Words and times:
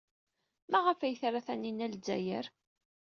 Maɣef 0.71 0.99
ay 1.01 1.15
tra 1.21 1.41
Taninna 1.45 1.87
Lezzayer? 1.93 2.45